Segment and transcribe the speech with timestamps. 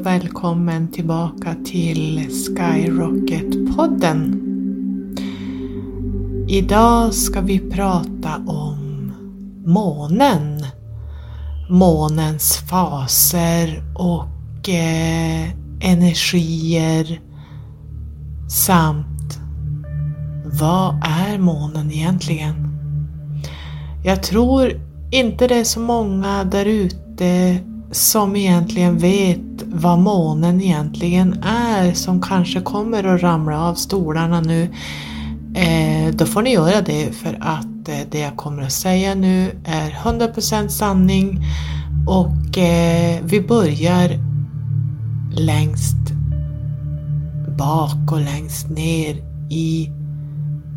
[0.00, 4.40] Och välkommen tillbaka till Skyrocket-podden.
[6.48, 9.12] Idag ska vi prata om
[9.66, 10.64] månen.
[11.70, 17.20] Månens faser och eh, energier
[18.48, 19.38] samt
[20.60, 22.68] vad är månen egentligen?
[24.04, 27.58] Jag tror inte det är så många där ute
[27.90, 34.62] som egentligen vet vad månen egentligen är som kanske kommer att ramla av stolarna nu.
[35.54, 39.50] Eh, då får ni göra det för att eh, det jag kommer att säga nu
[39.64, 41.44] är 100% sanning
[42.06, 44.10] och eh, vi börjar
[45.36, 45.96] längst
[47.58, 49.16] bak och längst ner
[49.50, 49.90] i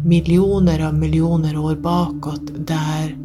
[0.06, 3.17] miljoner och miljoner år bakåt där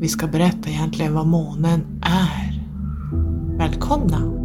[0.00, 2.49] vi ska berätta egentligen vad månen är.
[3.60, 4.39] Välkomna!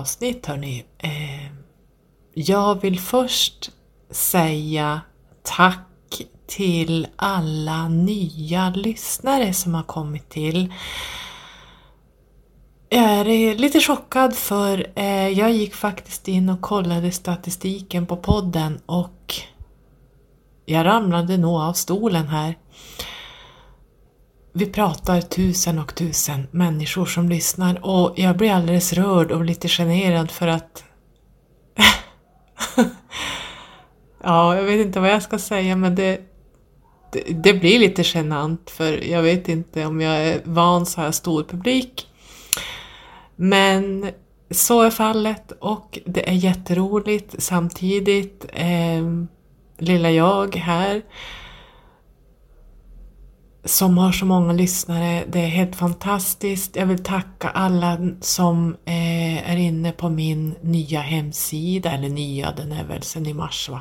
[0.00, 0.84] Avsnitt hörni.
[0.98, 1.52] Eh,
[2.34, 3.70] jag vill först
[4.10, 5.00] säga
[5.42, 5.86] tack
[6.46, 10.72] till alla nya lyssnare som har kommit till.
[12.88, 18.16] Jag är eh, lite chockad för eh, jag gick faktiskt in och kollade statistiken på
[18.16, 19.34] podden och
[20.66, 22.58] jag ramlade nog av stolen här.
[24.52, 29.68] Vi pratar tusen och tusen människor som lyssnar och jag blir alldeles rörd och lite
[29.68, 30.84] generad för att
[34.22, 36.20] Ja, jag vet inte vad jag ska säga men det,
[37.12, 41.10] det, det, blir lite genant för jag vet inte om jag är van så här
[41.10, 42.06] stor publik.
[43.36, 44.10] Men
[44.50, 48.46] så är fallet och det är jätteroligt samtidigt.
[48.52, 49.04] Eh,
[49.78, 51.02] lilla jag här
[53.64, 55.24] som har så många lyssnare.
[55.28, 56.76] Det är helt fantastiskt.
[56.76, 62.72] Jag vill tacka alla som eh, är inne på min nya hemsida, eller nya, den
[62.72, 63.80] är väl sedan i mars va?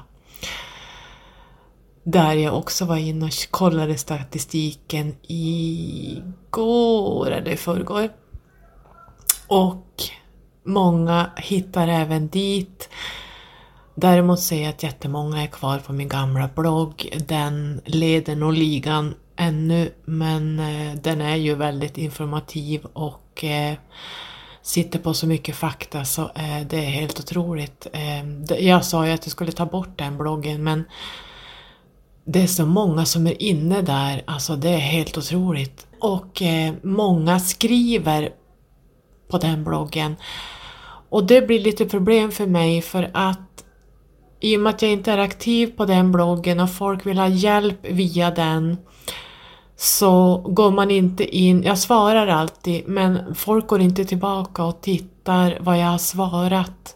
[2.04, 6.52] Där jag också var inne och kollade statistiken igår
[7.32, 8.10] eller i förrgår.
[9.48, 9.86] Och
[10.64, 12.90] många hittar även dit.
[13.96, 17.24] Däremot ser jag att jättemånga är kvar på min gamla blogg.
[17.28, 23.78] Den leder nog ligan ännu men eh, den är ju väldigt informativ och eh,
[24.62, 27.88] sitter på så mycket fakta så eh, det är helt otroligt.
[27.94, 30.84] Eh, jag sa ju att jag skulle ta bort den bloggen men
[32.26, 35.88] det är så många som är inne där, alltså det är helt otroligt.
[36.00, 38.30] Och eh, många skriver
[39.30, 40.16] på den bloggen.
[41.10, 43.66] Och det blir lite problem för mig för att
[44.40, 47.28] i och med att jag inte är aktiv på den bloggen och folk vill ha
[47.28, 48.78] hjälp via den
[49.82, 55.58] så går man inte in, jag svarar alltid men folk går inte tillbaka och tittar
[55.62, 56.96] vad jag har svarat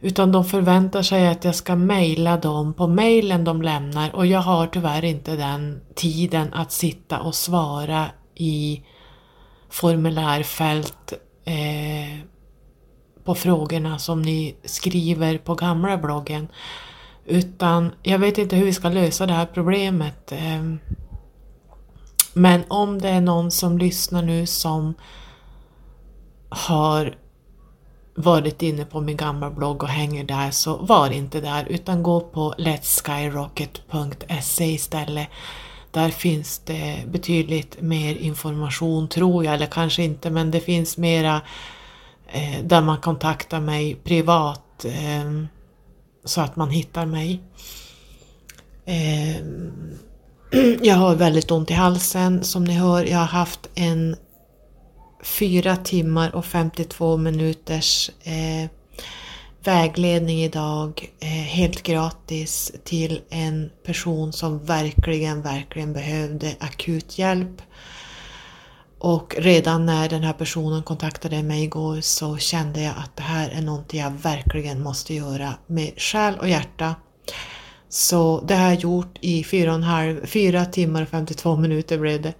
[0.00, 4.40] utan de förväntar sig att jag ska mejla dem på mejlen de lämnar och jag
[4.40, 8.82] har tyvärr inte den tiden att sitta och svara i
[9.70, 11.12] formulärfält
[11.44, 12.18] eh,
[13.24, 16.48] på frågorna som ni skriver på gamla bloggen.
[17.26, 20.32] Utan jag vet inte hur vi ska lösa det här problemet.
[20.32, 20.62] Eh,
[22.38, 24.94] men om det är någon som lyssnar nu som
[26.48, 27.16] har
[28.14, 32.20] varit inne på min gamla blogg och hänger där så var inte där utan gå
[32.20, 35.28] på letskyrocket.se istället.
[35.90, 41.40] Där finns det betydligt mer information tror jag, eller kanske inte men det finns mera
[42.26, 45.32] eh, där man kontaktar mig privat eh,
[46.24, 47.40] så att man hittar mig.
[48.84, 49.44] Eh,
[50.82, 53.04] jag har väldigt ont i halsen som ni hör.
[53.04, 54.16] Jag har haft en
[55.22, 58.70] fyra timmar och 52 minuters eh,
[59.64, 67.62] vägledning idag eh, helt gratis till en person som verkligen, verkligen behövde akut hjälp.
[68.98, 73.50] Och redan när den här personen kontaktade mig igår så kände jag att det här
[73.50, 76.94] är någonting jag verkligen måste göra med själ och hjärta.
[77.88, 82.22] Så det har jag gjort i fyra, och halv, fyra timmar och 52 minuter blev
[82.22, 82.34] det.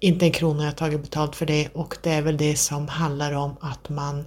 [0.00, 2.88] Inte en krona har jag tagit betalt för det och det är väl det som
[2.88, 4.24] handlar om att man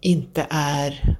[0.00, 1.16] inte är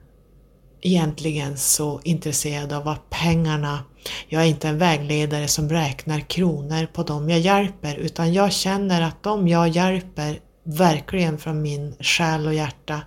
[0.81, 3.85] egentligen så intresserad av vad pengarna...
[4.29, 9.03] Jag är inte en vägledare som räknar kronor på dem jag hjälper utan jag känner
[9.03, 13.01] att de jag hjälper verkligen från min själ och hjärta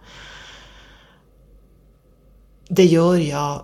[2.68, 3.64] det gör jag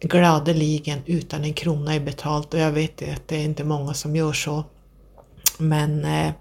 [0.00, 4.16] gladeligen utan en krona i betalt och jag vet att det är inte många som
[4.16, 4.64] gör så.
[5.58, 6.32] Men eh,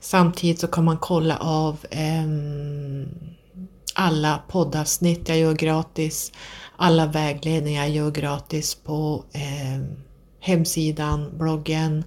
[0.00, 2.26] samtidigt så kan man kolla av eh,
[3.94, 6.32] alla poddavsnitt jag gör gratis,
[6.76, 9.84] alla vägledningar jag gör gratis på eh,
[10.40, 12.04] hemsidan, bloggen.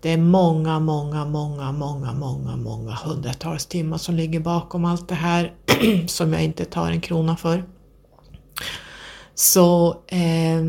[0.00, 5.14] Det är många, många, många, många, många, många hundratals timmar som ligger bakom allt det
[5.14, 5.52] här
[6.06, 7.64] som jag inte tar en krona för.
[9.34, 10.62] Så eh,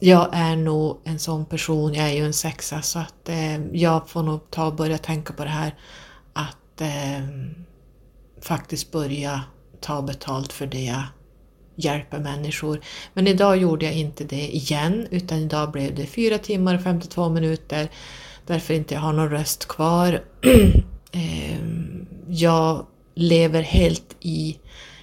[0.00, 4.08] jag är nog en sån person, jag är ju en sexa så att eh, jag
[4.08, 5.74] får nog ta och börja tänka på det här
[6.32, 7.26] att eh,
[8.42, 9.42] faktiskt börja
[9.80, 11.02] ta betalt för det jag
[11.76, 12.80] hjälper människor.
[13.12, 17.28] Men idag gjorde jag inte det igen utan idag blev det 4 timmar och 52
[17.28, 17.90] minuter
[18.46, 20.24] därför inte jag har någon röst kvar.
[21.12, 24.58] Ehm, jag lever helt i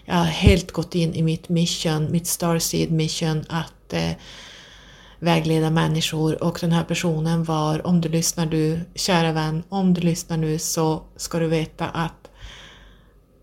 [0.05, 4.11] jag har helt gått in i mitt mission, mitt Starseed mission att eh,
[5.19, 10.01] vägleda människor och den här personen var, om du lyssnar du, kära vän, om du
[10.01, 12.29] lyssnar nu så ska du veta att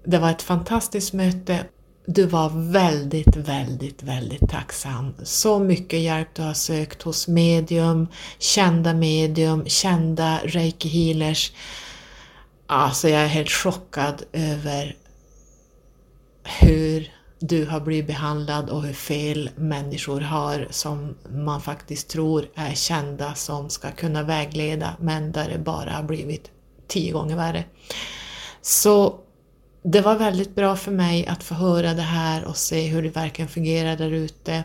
[0.05, 1.65] det var ett fantastiskt möte.
[2.07, 5.15] Du var väldigt, väldigt, väldigt tacksam.
[5.23, 11.53] Så mycket hjälp du har sökt hos medium, kända medium, kända reiki healers.
[12.67, 14.97] Alltså jag är helt chockad över
[16.45, 22.75] hur du har blivit behandlad och hur fel människor har som man faktiskt tror är
[22.75, 26.51] kända som ska kunna vägleda men där det bara har blivit
[26.89, 27.65] tio gånger värre.
[28.63, 29.19] Så
[29.83, 33.09] det var väldigt bra för mig att få höra det här och se hur det
[33.09, 34.65] verkligen fungerar där ute.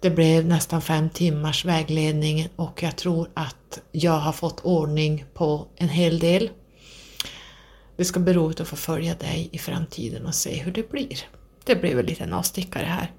[0.00, 5.66] Det blev nästan fem timmars vägledning och jag tror att jag har fått ordning på
[5.76, 6.50] en hel del
[7.96, 11.20] det ska bli roligt att få följa dig i framtiden och se hur det blir.
[11.64, 13.12] Det blev en liten avstickare här.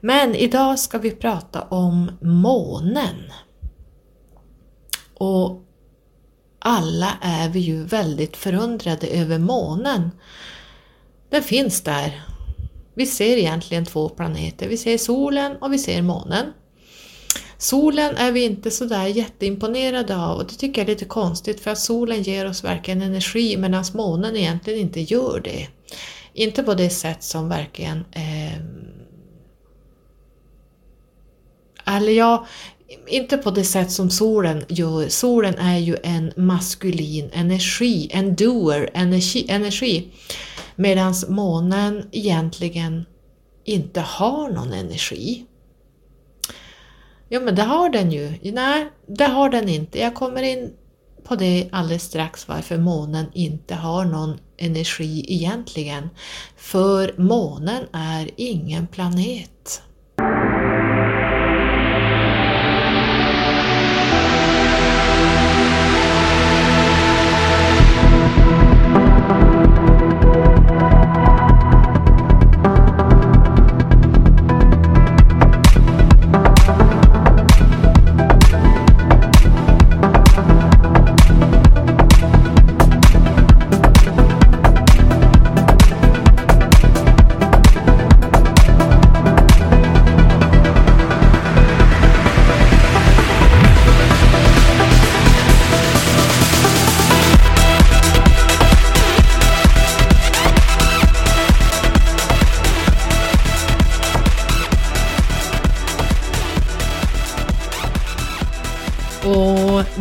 [0.00, 3.32] Men idag ska vi prata om månen.
[5.14, 5.62] Och
[6.58, 10.10] alla är vi ju väldigt förundrade över månen.
[11.30, 12.22] Den finns där.
[12.94, 14.68] Vi ser egentligen två planeter.
[14.68, 16.52] Vi ser solen och vi ser månen.
[17.58, 21.70] Solen är vi inte sådär jätteimponerade av och det tycker jag är lite konstigt för
[21.70, 25.68] att solen ger oss verkligen energi medan månen egentligen inte gör det.
[26.32, 28.04] Inte på det sätt som verkligen...
[28.12, 28.60] Eh,
[31.96, 32.46] eller ja,
[33.06, 35.08] inte på det sätt som solen gör.
[35.08, 40.12] Solen är ju en maskulin energi, en doer energi, energi
[40.76, 43.04] medan månen egentligen
[43.64, 45.44] inte har någon energi.
[47.28, 48.52] Jo men det har den ju.
[48.52, 49.98] Nej, det har den inte.
[49.98, 50.72] Jag kommer in
[51.24, 56.10] på det alldeles strax varför månen inte har någon energi egentligen.
[56.56, 59.82] För månen är ingen planet.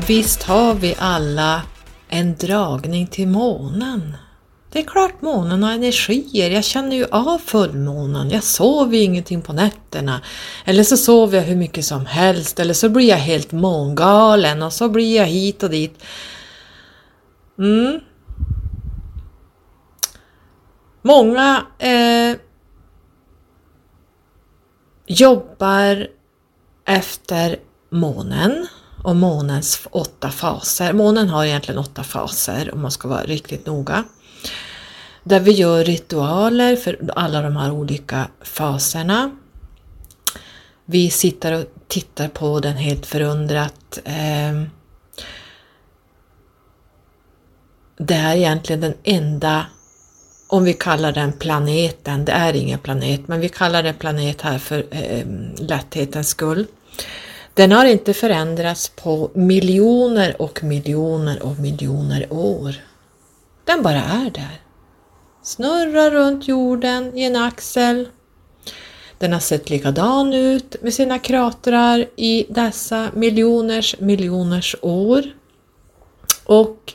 [0.08, 1.62] Visst har vi alla
[2.08, 4.18] en dragning till månen.
[4.72, 9.42] Det är klart månen har energier, jag känner ju av fullmånen, jag sover ju ingenting
[9.42, 10.22] på nätterna.
[10.66, 14.74] Eller så sover jag hur mycket som helst, eller så blir jag helt mångalen och
[14.74, 16.04] så blir jag hit och dit.
[17.60, 18.00] Mm.
[21.02, 22.38] Många eh,
[25.08, 26.08] jobbar
[26.86, 27.58] efter
[27.90, 28.68] månen
[29.06, 30.94] och månens åtta faser.
[30.94, 34.04] Månen har egentligen åtta faser om man ska vara riktigt noga.
[35.24, 39.32] där vi gör ritualer för alla de här olika faserna.
[40.86, 44.00] Vi sitter och tittar på den helt förundrat.
[44.06, 44.70] Ehm.
[47.98, 49.66] Det det är egentligen den enda,
[50.48, 54.58] om vi kallar den planeten, det är ingen planet, men vi kallar den planet här
[54.58, 56.66] för ehm, lätthetens skull.
[57.56, 62.76] Den har inte förändrats på miljoner och miljoner och miljoner år.
[63.64, 64.62] Den bara är där.
[65.44, 68.10] Snurrar runt jorden i en axel.
[69.18, 75.24] Den har sett likadan ut med sina kratrar i dessa miljoners miljoners år.
[76.46, 76.94] Och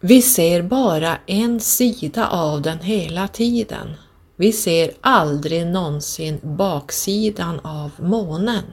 [0.00, 3.96] vi ser bara en sida av den hela tiden.
[4.36, 8.64] Vi ser aldrig någonsin baksidan av månen.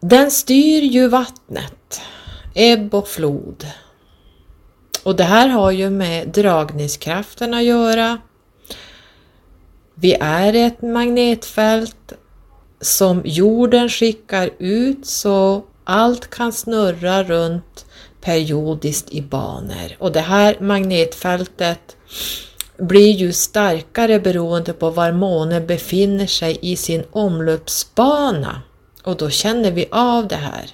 [0.00, 2.00] Den styr ju vattnet,
[2.54, 3.66] ebb och flod.
[5.02, 8.18] Och det här har ju med dragningskraften att göra.
[9.94, 12.12] Vi är ett magnetfält
[12.80, 17.86] som jorden skickar ut så allt kan snurra runt
[18.20, 21.96] periodiskt i banor och det här magnetfältet
[22.78, 28.62] blir ju starkare beroende på var månen befinner sig i sin omloppsbana
[29.02, 30.70] och då känner vi av det här.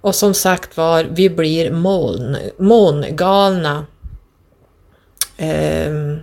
[0.00, 3.86] Och som sagt var, vi blir moln, mångalna.
[5.38, 6.20] Um, ehm,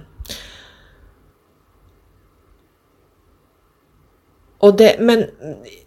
[4.59, 5.25] Och det, men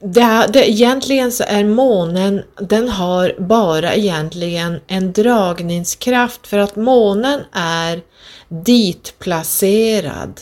[0.01, 7.41] det, det, egentligen så är månen, den har bara egentligen en dragningskraft för att månen
[7.53, 8.03] är
[8.49, 10.41] ditplacerad.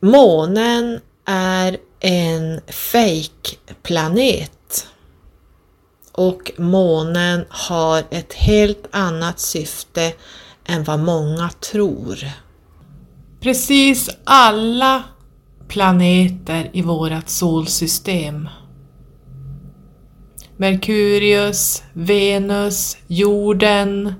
[0.00, 4.50] Månen är en fake-planet
[6.12, 10.12] och månen har ett helt annat syfte
[10.66, 12.43] än vad många tror.
[13.44, 15.02] Precis alla
[15.68, 18.48] planeter i vårt solsystem
[20.56, 24.14] Merkurius, Venus, jorden,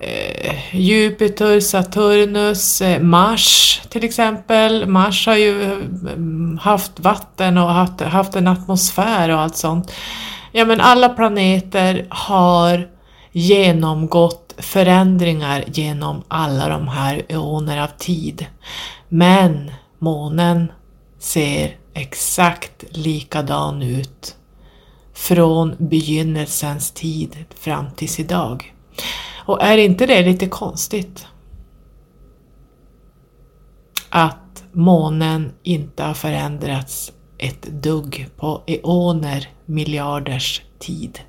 [0.00, 4.86] eh, Jupiter, Saturnus, eh, Mars till exempel.
[4.86, 9.92] Mars har ju eh, haft vatten och haft, haft en atmosfär och allt sånt.
[10.52, 12.88] Ja men alla planeter har
[13.32, 18.46] genomgått förändringar genom alla de här eoner av tid.
[19.08, 20.72] Men månen
[21.18, 24.36] ser exakt likadan ut
[25.14, 28.74] från begynnelsens tid fram tills idag.
[29.46, 31.26] Och är inte det lite konstigt?
[34.08, 41.20] Att månen inte har förändrats ett dugg på eoner, miljarders tid.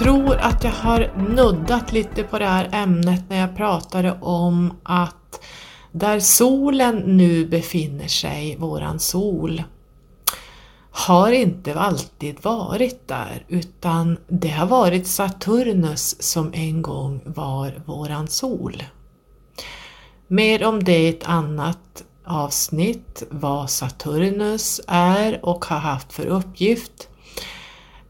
[0.00, 5.40] Tror att jag har nuddat lite på det här ämnet när jag pratade om att
[5.92, 9.62] där solen nu befinner sig, våran sol,
[10.90, 18.28] har inte alltid varit där utan det har varit Saturnus som en gång var våran
[18.28, 18.82] sol.
[20.26, 27.09] Mer om det i ett annat avsnitt, vad Saturnus är och har haft för uppgift.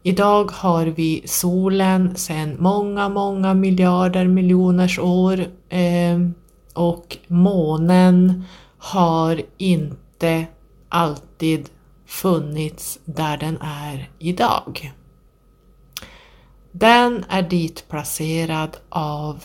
[0.03, 5.39] Idag har vi solen sedan många, många miljarder miljoners år
[5.69, 6.19] eh,
[6.73, 8.43] och månen
[8.77, 10.45] har inte
[10.89, 11.69] alltid
[12.05, 14.93] funnits där den är idag.
[16.71, 19.43] Den är ditplacerad av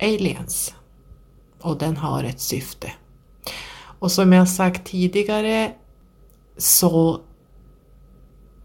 [0.00, 0.74] aliens
[1.60, 2.92] och den har ett syfte.
[3.98, 5.72] Och som jag sagt tidigare
[6.56, 7.20] så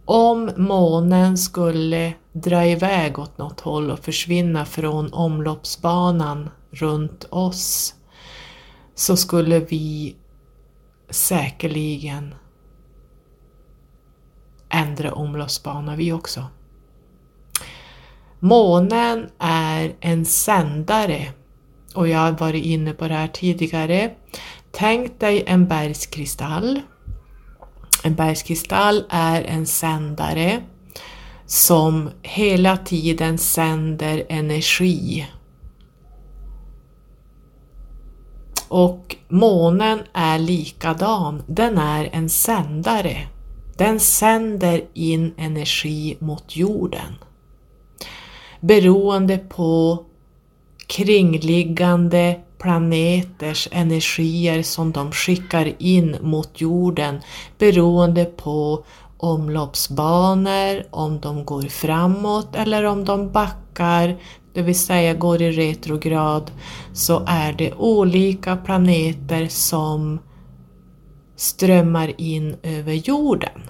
[0.06, 7.96] om månen skulle dra iväg åt något håll och försvinna från omloppsbanan runt oss
[8.96, 10.16] så skulle vi
[11.10, 12.36] säkerligen
[14.70, 16.44] ändra omloppsbana vi också.
[18.40, 21.34] Månen är en sändare
[21.96, 24.12] och jag har varit inne på det här tidigare.
[24.72, 26.82] Tänk dig en bergskristall.
[28.04, 30.64] En bergskristall är en sändare
[31.46, 35.28] som hela tiden sänder energi.
[38.68, 43.28] Och månen är likadan, den är en sändare.
[43.78, 47.16] Den sänder in energi mot jorden.
[48.60, 50.06] Beroende på
[50.88, 57.22] kringliggande planeters energier som de skickar in mot jorden
[57.58, 58.86] beroende på
[59.17, 64.17] omloppsbanor, om de går framåt eller om de backar,
[64.53, 66.51] det vill säga går i retrograd,
[66.93, 70.20] så är det olika planeter som
[71.36, 73.70] strömmar in över jorden.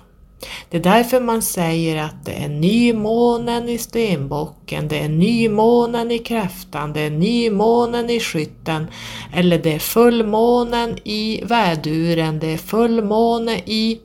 [0.70, 6.20] Det är därför man säger att det är nymånen i stenbocken, det är nymånen i
[6.20, 8.88] kräftan, det är nymånen i skytten,
[9.34, 14.00] eller det är fullmånen i väduren, det är fullmåne i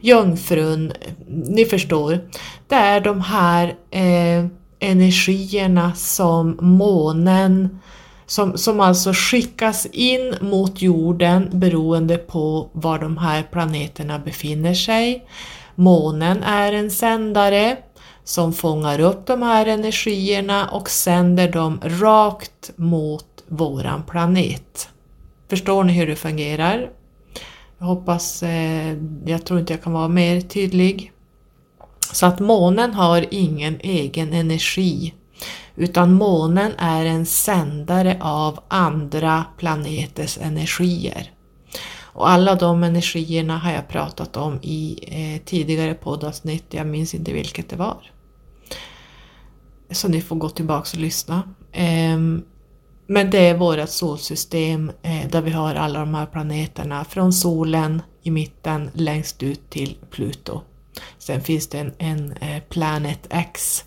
[0.00, 0.92] jungfrun.
[1.28, 2.20] Ni förstår.
[2.68, 4.46] Det är de här eh,
[4.78, 7.80] energierna som månen
[8.26, 15.24] som, som alltså skickas in mot jorden beroende på var de här planeterna befinner sig.
[15.74, 17.76] Månen är en sändare
[18.24, 24.88] som fångar upp de här energierna och sänder dem rakt mot våran planet.
[25.48, 26.90] Förstår ni hur det fungerar?
[27.78, 31.12] Jag hoppas, eh, jag tror inte jag kan vara mer tydlig.
[32.12, 35.14] Så att månen har ingen egen energi
[35.76, 41.30] utan månen är en sändare av andra planeters energier.
[42.14, 47.32] Och alla de energierna har jag pratat om i eh, tidigare poddavsnitt, jag minns inte
[47.32, 48.10] vilket det var.
[49.90, 51.42] Så ni får gå tillbaka och lyssna.
[51.72, 52.18] Eh,
[53.06, 58.02] men det är vårt solsystem eh, där vi har alla de här planeterna från solen
[58.22, 60.60] i mitten längst ut till Pluto.
[61.18, 63.84] Sen finns det en, en eh, Planet X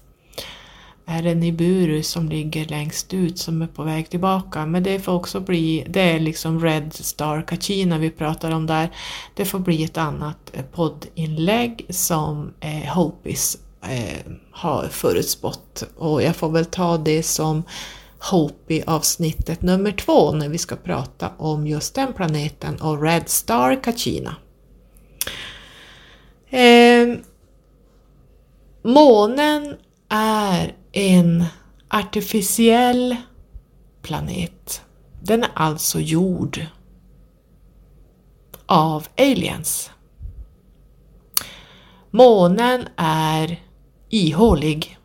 [1.10, 4.66] är det Niburu som ligger längst ut som är på väg tillbaka.
[4.66, 8.90] Men det får också bli, det är liksom Red Star Kachina vi pratar om där.
[9.36, 16.36] Det får bli ett annat eh, poddinlägg som eh, Hopis eh, har förutspått och jag
[16.36, 17.64] får väl ta det som
[18.32, 23.84] Hopi avsnittet nummer två när vi ska prata om just den planeten och Red Star
[23.84, 24.36] Kachina.
[26.50, 27.18] Eh,
[28.82, 29.76] månen
[30.10, 31.46] är en
[31.88, 33.16] artificiell
[34.02, 34.82] planet.
[35.22, 36.66] Den är alltså gjord
[38.66, 39.92] av aliens.
[42.12, 43.62] Månen är
[44.10, 44.98] ihålig.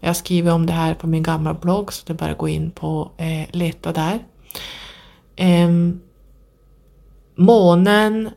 [0.00, 2.48] Jag skriver om det här på min gamla blogg så det är bara att gå
[2.48, 4.18] in på eh, leta där.
[5.36, 5.70] Eh,
[7.34, 8.30] månen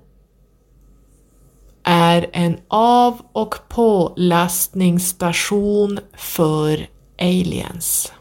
[1.83, 6.87] är en av och pålastningsstation för
[7.19, 8.13] aliens.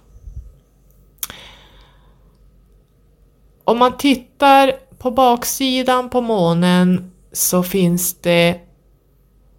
[3.65, 8.61] Om man tittar på baksidan på månen så finns det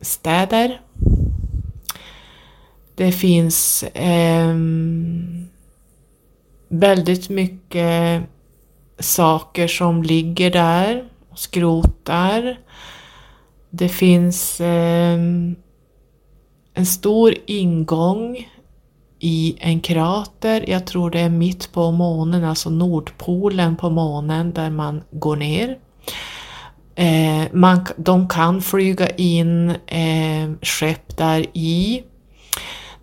[0.01, 0.81] städer.
[2.95, 4.55] Det finns eh,
[6.67, 8.23] väldigt mycket
[8.99, 12.59] saker som ligger där och skrotar.
[13.75, 15.19] Det finns eh,
[16.73, 18.49] en stor ingång
[19.19, 24.69] i en krater, jag tror det är mitt på månen, alltså Nordpolen på månen där
[24.69, 25.77] man går ner.
[26.95, 32.03] Eh, man, de kan flyga in eh, skepp där i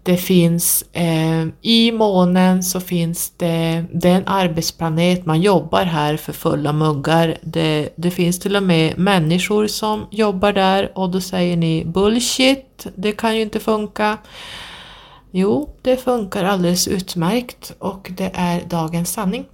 [0.03, 6.17] det finns eh, i månen så finns det, det är en arbetsplanet, man jobbar här
[6.17, 7.39] för fulla muggar.
[7.43, 12.87] Det, det finns till och med människor som jobbar där och då säger ni bullshit,
[12.95, 14.19] det kan ju inte funka.
[15.31, 19.45] Jo, det funkar alldeles utmärkt och det är dagens sanning.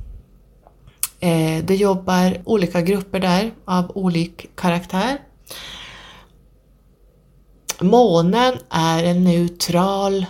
[1.21, 5.19] Eh, det jobbar olika grupper där av olik karaktär.
[7.81, 10.27] Månen är en neutral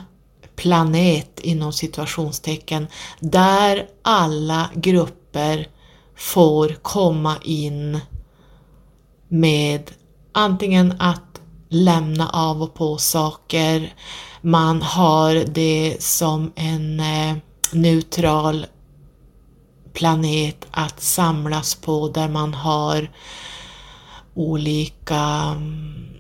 [0.57, 2.87] planet inom situationstecken
[3.21, 5.69] där alla grupper
[6.17, 8.01] får komma in
[9.29, 9.91] med
[10.33, 13.95] antingen att lämna av och på saker,
[14.41, 17.37] man har det som en eh,
[17.73, 18.67] neutral
[19.93, 23.11] planet att samlas på där man har
[24.35, 25.21] olika
[25.57, 26.16] mm,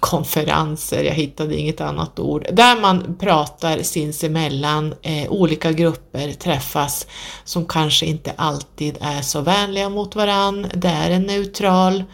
[0.00, 7.06] konferenser, jag hittade inget annat ord, där man pratar sinsemellan, eh, olika grupper träffas
[7.44, 10.66] som kanske inte alltid är så vänliga mot varann.
[10.74, 12.04] Det är en neutral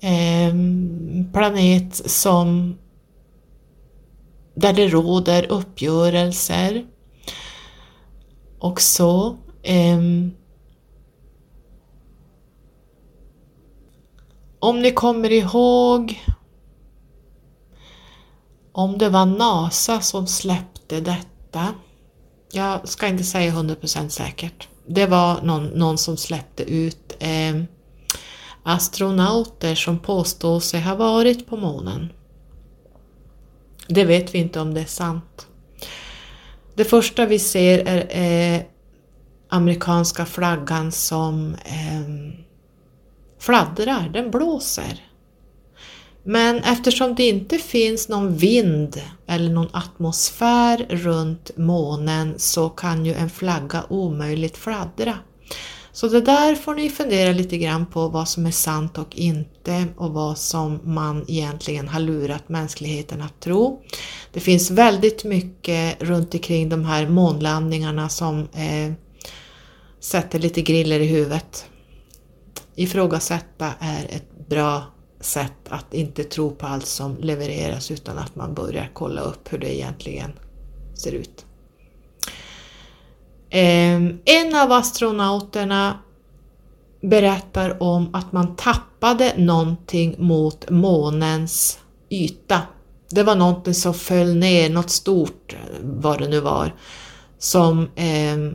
[0.00, 0.54] eh,
[1.32, 2.78] planet som
[4.54, 6.84] där det råder uppgörelser
[8.58, 9.36] och så.
[9.62, 9.98] Eh,
[14.60, 16.20] om ni kommer ihåg
[18.80, 21.74] om det var NASA som släppte detta.
[22.52, 24.68] Jag ska inte säga 100% säkert.
[24.86, 27.62] Det var någon, någon som släppte ut eh,
[28.62, 32.12] astronauter som påstår sig ha varit på månen.
[33.88, 35.46] Det vet vi inte om det är sant.
[36.74, 38.62] Det första vi ser är eh,
[39.48, 42.40] amerikanska flaggan som eh,
[43.38, 45.09] fladdrar, den blåser.
[46.24, 53.14] Men eftersom det inte finns någon vind eller någon atmosfär runt månen så kan ju
[53.14, 55.18] en flagga omöjligt fladdra.
[55.92, 59.84] Så det där får ni fundera lite grann på vad som är sant och inte
[59.96, 63.82] och vad som man egentligen har lurat mänskligheten att tro.
[64.32, 68.92] Det finns väldigt mycket runt omkring de här månlandningarna som eh,
[70.00, 71.66] sätter lite griller i huvudet.
[72.74, 74.82] Ifrågasätta är ett bra
[75.20, 79.58] sätt att inte tro på allt som levereras utan att man börjar kolla upp hur
[79.58, 80.32] det egentligen
[80.94, 81.46] ser ut.
[83.50, 85.98] Ehm, en av astronauterna
[87.00, 91.78] berättar om att man tappade någonting mot månens
[92.08, 92.62] yta.
[93.10, 96.74] Det var någonting som föll ner, något stort, vad det nu var,
[97.38, 98.52] som eh,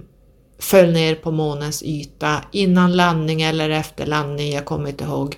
[0.59, 5.37] föll ner på månens yta innan landning eller efter landning, jag kommer inte ihåg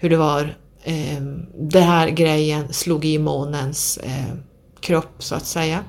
[0.00, 0.56] hur det var.
[0.82, 1.22] Eh,
[1.54, 4.34] den här grejen slog i månens eh,
[4.80, 5.84] kropp så att säga.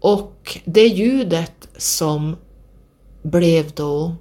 [0.00, 2.36] Och det ljudet som
[3.22, 4.16] blev då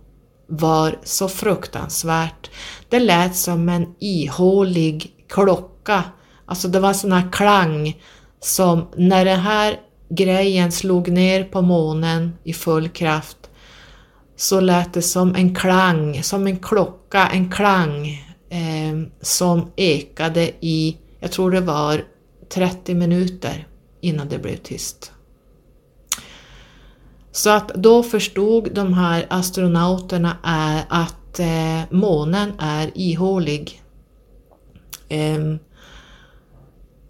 [0.47, 2.51] var så fruktansvärt.
[2.89, 6.03] Det lät som en ihålig klocka.
[6.45, 8.01] Alltså det var en sån här klang
[8.39, 13.37] som när den här grejen slog ner på månen i full kraft
[14.35, 20.97] så lät det som en klang, som en klocka, en klang eh, som ekade i,
[21.19, 22.05] jag tror det var
[22.49, 23.67] 30 minuter
[24.01, 25.11] innan det blev tyst.
[27.31, 33.81] Så att då förstod de här astronauterna är att eh, månen är ihålig.
[35.09, 35.55] Eh,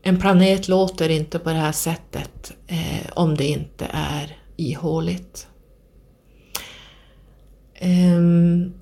[0.04, 5.48] en planet låter inte på det här sättet eh, om det inte är ihåligt.
[7.82, 8.74] Um,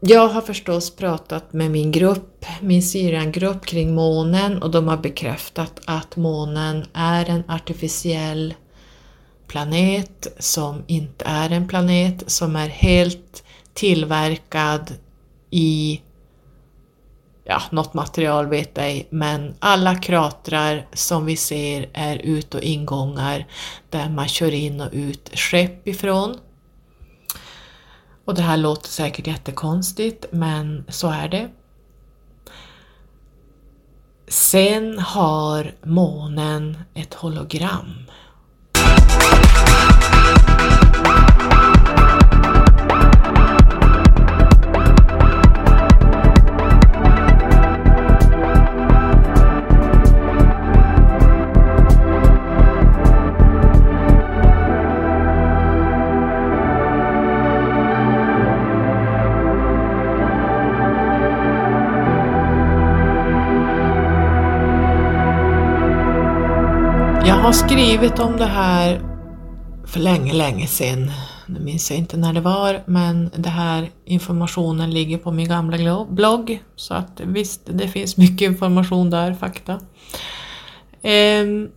[0.00, 5.80] jag har förstås pratat med min grupp, min syriangrupp kring månen och de har bekräftat
[5.84, 8.54] att månen är en artificiell
[9.46, 14.92] planet som inte är en planet, som är helt tillverkad
[15.50, 16.00] i
[17.44, 23.46] ja, något material vet ej, men alla kratrar som vi ser är ut och ingångar
[23.90, 26.36] där man kör in och ut skepp ifrån.
[28.26, 31.48] Och det här låter säkert jättekonstigt, men så är det.
[34.28, 37.94] Sen har månen ett hologram.
[67.26, 69.00] Jag har skrivit om det här
[69.86, 71.10] för länge, länge sedan.
[71.46, 76.04] Nu minns jag inte när det var, men den här informationen ligger på min gamla
[76.04, 76.62] blogg.
[76.76, 79.80] Så att visst, det finns mycket information där, fakta.
[81.02, 81.68] Ehm,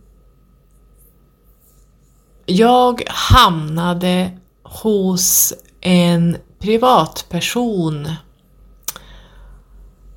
[2.46, 4.30] jag hamnade
[4.62, 8.08] hos en privatperson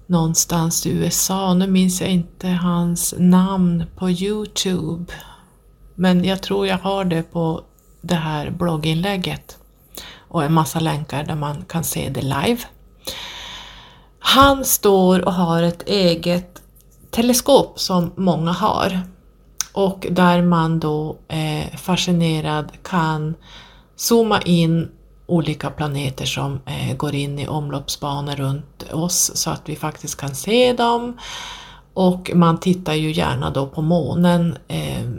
[0.07, 1.53] någonstans i USA.
[1.53, 5.13] Nu minns jag inte hans namn på Youtube.
[5.95, 7.61] Men jag tror jag har det på
[8.01, 9.57] det här blogginlägget
[10.27, 12.57] och en massa länkar där man kan se det live.
[14.19, 16.61] Han står och har ett eget
[17.11, 19.01] teleskop som många har
[19.73, 23.35] och där man då eh, fascinerad kan
[23.95, 24.91] zooma in
[25.33, 30.35] olika planeter som eh, går in i omloppsbanor runt oss så att vi faktiskt kan
[30.35, 31.17] se dem
[31.93, 35.09] Och man tittar ju gärna då på månen eh,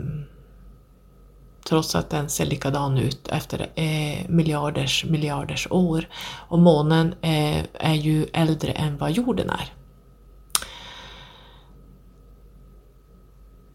[1.67, 6.07] trots att den ser likadan ut efter eh, miljarders miljarders år.
[6.47, 9.73] Och månen eh, är ju äldre än vad jorden är.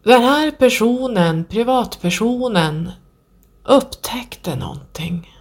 [0.03, 2.91] Den här personen, privatpersonen,
[3.63, 5.40] upptäckte någonting.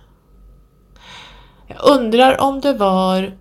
[1.82, 3.36] Jag undrar om det var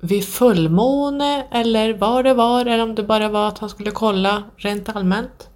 [0.00, 4.42] vid fullmåne eller var det var eller om det bara var att han skulle kolla
[4.56, 5.50] rent allmänt.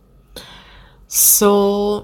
[1.08, 2.02] Så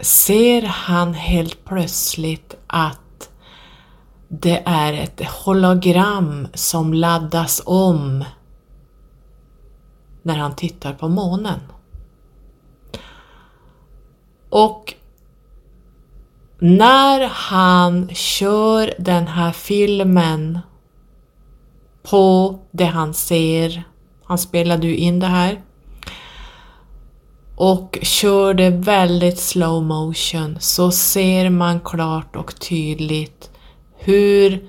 [0.00, 3.30] ser han helt plötsligt att
[4.28, 8.24] det är ett hologram som laddas om
[10.22, 11.60] när han tittar på månen.
[14.50, 14.94] Och
[16.58, 20.58] när han kör den här filmen
[22.02, 23.84] på det han ser,
[24.24, 25.60] han spelade ju in det här,
[27.56, 33.50] och kör det väldigt slow motion så ser man klart och tydligt
[33.98, 34.68] hur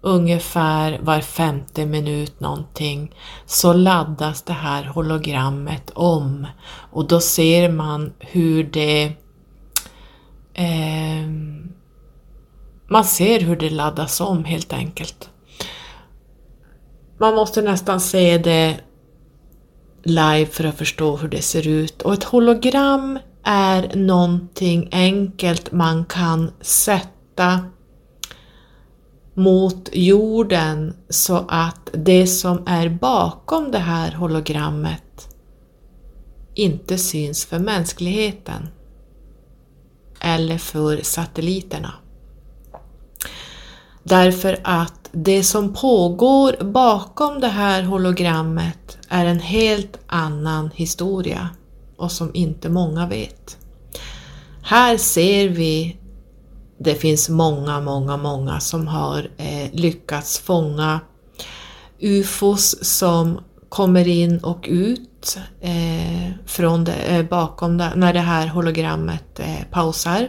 [0.00, 3.14] ungefär var femte minut någonting
[3.46, 6.46] så laddas det här hologrammet om.
[6.92, 9.12] Och då ser man hur det
[10.54, 11.28] eh,
[12.88, 15.30] man ser hur det laddas om helt enkelt.
[17.18, 18.80] Man måste nästan se det
[20.02, 22.02] live för att förstå hur det ser ut.
[22.02, 27.60] Och ett hologram är någonting enkelt man kan sätta
[29.34, 35.28] mot jorden så att det som är bakom det här hologrammet
[36.54, 38.68] inte syns för mänskligheten
[40.24, 41.92] eller för satelliterna.
[44.02, 51.48] Därför att det som pågår bakom det här hologrammet är en helt annan historia
[51.96, 53.56] och som inte många vet.
[54.62, 55.96] Här ser vi
[56.78, 61.00] det finns många, många, många som har eh, lyckats fånga
[62.00, 63.40] UFOs som
[63.74, 69.64] kommer in och ut eh, från det, eh, bakom det, när det här hologrammet eh,
[69.70, 70.28] pausar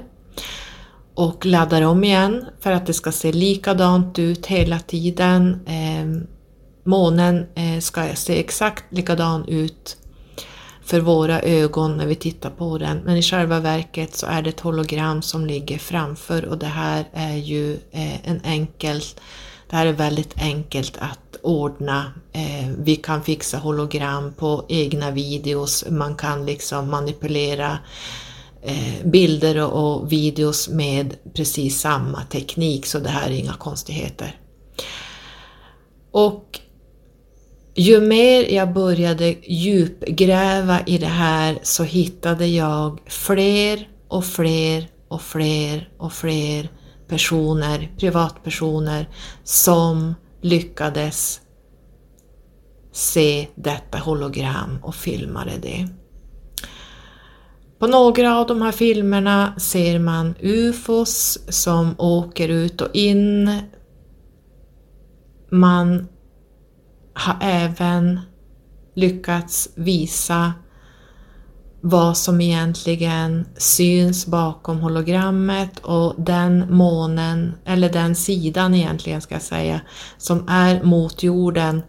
[1.16, 5.60] och laddar om igen för att det ska se likadant ut hela tiden.
[5.66, 6.28] Eh,
[6.84, 9.98] månen eh, ska se exakt likadan ut
[10.84, 14.50] för våra ögon när vi tittar på den men i själva verket så är det
[14.50, 19.02] ett hologram som ligger framför och det här är ju eh, en enkel
[19.70, 22.14] det här är väldigt enkelt att ordna.
[22.34, 27.78] Eh, vi kan fixa hologram på egna videos, man kan liksom manipulera
[28.62, 34.40] eh, bilder och videos med precis samma teknik så det här är inga konstigheter.
[36.12, 36.60] Och
[37.76, 45.22] ju mer jag började djupgräva i det här så hittade jag fler och fler och
[45.22, 46.70] fler och fler
[47.08, 49.10] personer, privatpersoner
[49.44, 51.42] som lyckades
[52.92, 55.88] se detta hologram och filmade det.
[57.80, 63.60] På några av de här filmerna ser man UFOs som åker ut och in.
[65.50, 66.08] Man
[67.14, 68.20] har även
[68.94, 70.54] lyckats visa
[71.88, 79.42] vad som egentligen syns bakom hologrammet och den månen, eller den sidan egentligen ska jag
[79.42, 79.82] säga,
[80.18, 81.82] som är mot jorden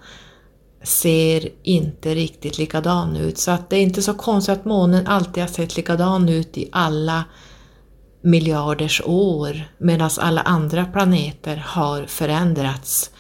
[0.82, 3.38] ser inte riktigt likadan ut.
[3.38, 6.68] Så att det är inte så konstigt att månen alltid har sett likadan ut i
[6.72, 7.24] alla
[8.22, 13.11] miljarders år medan alla andra planeter har förändrats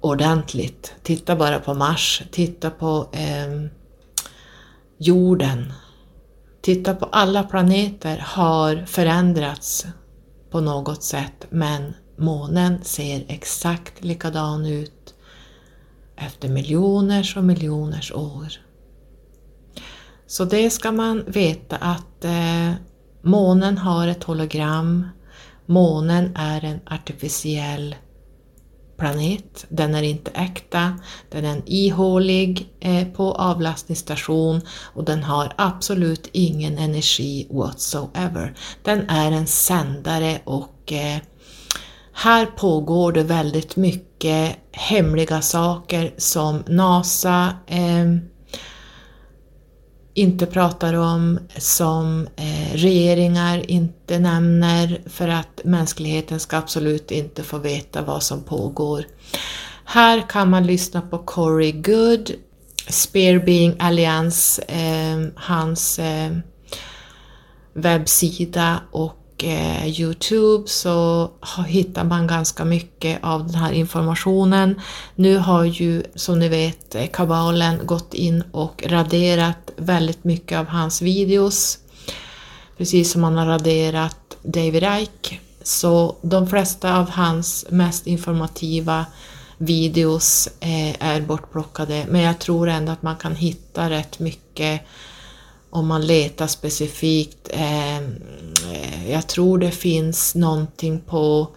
[0.00, 0.94] ordentligt.
[1.02, 3.77] Titta bara på Mars, titta på eh,
[4.98, 5.72] jorden.
[6.60, 9.86] Titta på alla planeter har förändrats
[10.50, 15.14] på något sätt men månen ser exakt likadan ut
[16.16, 18.52] efter miljoners och miljoners år.
[20.26, 22.72] Så det ska man veta att eh,
[23.22, 25.08] månen har ett hologram.
[25.66, 27.96] Månen är en artificiell
[28.98, 29.66] planet.
[29.68, 30.98] Den är inte äkta,
[31.30, 34.60] den är en ihålig eh, på avlastningsstation
[34.94, 38.54] och den har absolut ingen energi whatsoever.
[38.82, 41.18] Den är en sändare och eh,
[42.12, 48.37] här pågår det väldigt mycket hemliga saker som NASA eh,
[50.18, 57.58] inte pratar om, som eh, regeringar inte nämner för att mänskligheten ska absolut inte få
[57.58, 59.04] veta vad som pågår.
[59.84, 62.32] Här kan man lyssna på Corey Good,
[62.88, 66.36] Spearbeing Alliance, eh, hans eh,
[67.74, 71.30] webbsida och eh, Youtube så
[71.66, 74.80] hittar man ganska mycket av den här informationen.
[75.14, 80.66] Nu har ju som ni vet eh, kabalen gått in och raderat väldigt mycket av
[80.66, 81.78] hans videos.
[82.78, 85.38] Precis som man har raderat David Icke.
[85.62, 89.06] Så de flesta av hans mest informativa
[89.58, 94.80] videos eh, är bortplockade men jag tror ändå att man kan hitta rätt mycket
[95.70, 97.48] om man letar specifikt.
[97.52, 98.14] Ehm,
[98.72, 101.48] eh, jag tror det finns någonting på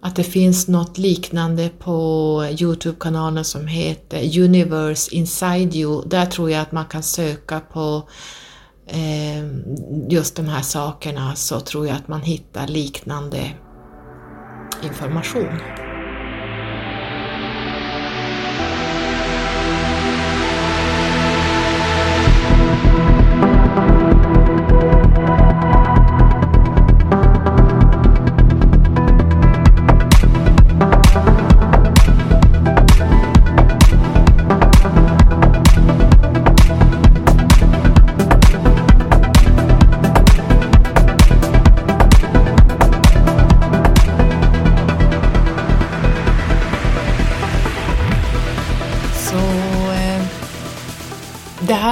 [0.00, 6.02] att det finns något liknande på Youtube-kanalen som heter Universe Inside You.
[6.06, 8.08] Där tror jag att man kan söka på
[8.86, 9.46] eh,
[10.08, 13.50] just de här sakerna så tror jag att man hittar liknande
[14.82, 15.85] information.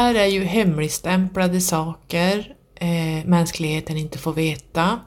[0.05, 5.01] Här är ju hemligstämplade saker eh, mänskligheten inte får veta.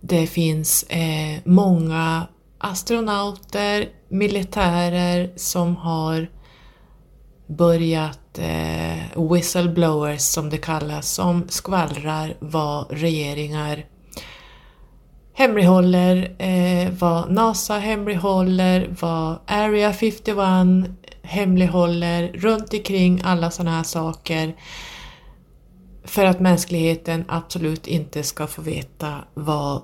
[0.00, 2.26] Det finns eh, många
[2.58, 6.30] astronauter, militärer som har
[7.46, 13.84] börjat eh, whistleblowers som det kallas, som skvallrar vad regeringar
[15.34, 20.28] hemlighåller, eh, vad NASA hemlighåller, vad Area 51
[21.22, 24.56] hemlighåller runt omkring alla sådana här saker
[26.04, 29.82] för att mänskligheten absolut inte ska få veta vad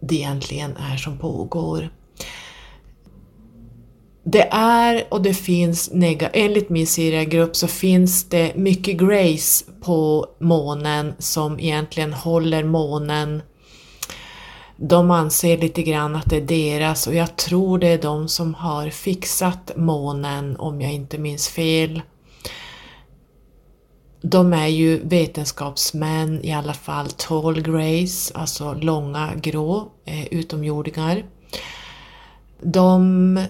[0.00, 1.90] det egentligen är som pågår.
[4.24, 5.90] Det är och det finns,
[6.32, 13.42] enligt min seriegrupp så finns det mycket grace på månen som egentligen håller månen
[14.76, 18.54] de anser lite grann att det är deras och jag tror det är de som
[18.54, 22.02] har fixat månen om jag inte minns fel.
[24.20, 31.24] De är ju vetenskapsmän, i alla fall tall grays, alltså långa grå eh, utomjordingar.
[32.60, 33.40] De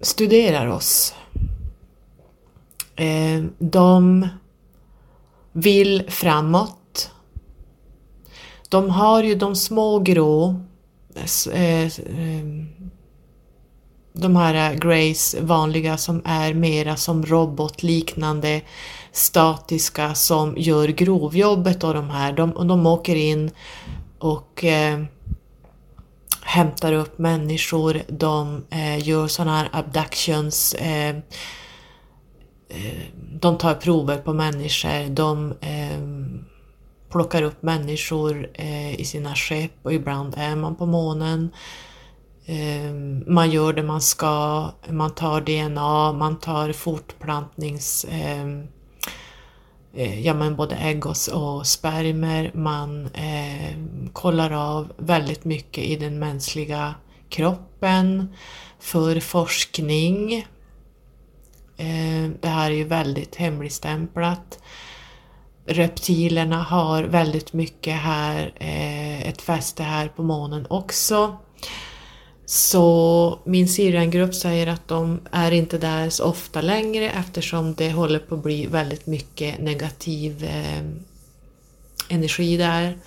[0.00, 1.14] studerar oss.
[2.96, 4.28] Eh, de
[5.52, 6.81] vill framåt
[8.72, 10.54] de har ju de små grå,
[11.52, 12.42] eh, eh,
[14.12, 18.60] de här eh, Grays vanliga som är mera som robotliknande
[19.12, 22.32] statiska som gör grovjobbet och de här.
[22.32, 23.50] De, de åker in
[24.18, 25.02] och eh,
[26.42, 31.16] hämtar upp människor, de eh, gör sådana här abductions, eh,
[32.68, 35.54] eh, de tar prover på människor, de
[37.12, 41.50] plockar upp människor eh, i sina skepp och ibland är man på månen.
[42.46, 42.92] Eh,
[43.26, 48.06] man gör det man ska, man tar DNA, man tar fortplantnings...
[48.10, 48.66] Ehm,
[49.94, 53.76] eh, ja men både ägg och, och spermer, man eh,
[54.12, 56.94] kollar av väldigt mycket i den mänskliga
[57.28, 58.34] kroppen
[58.80, 60.46] för forskning.
[61.76, 64.58] Eh, det här är ju väldigt hemligstämplat
[65.66, 71.36] reptilerna har väldigt mycket här, eh, ett fäste här på månen också.
[72.46, 78.18] Så min syriangrupp säger att de är inte där så ofta längre eftersom det håller
[78.18, 80.82] på att bli väldigt mycket negativ eh,
[82.08, 82.98] energi där.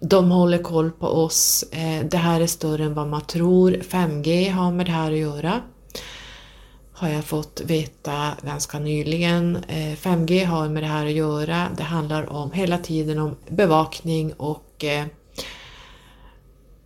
[0.00, 1.64] De håller koll på oss.
[1.72, 3.70] Eh, det här är större än vad man tror.
[3.70, 5.60] 5G har med det här att göra
[6.98, 9.56] har jag fått veta ganska nyligen.
[9.56, 11.68] Eh, 5G har med det här att göra.
[11.76, 15.04] Det handlar om hela tiden om bevakning och eh,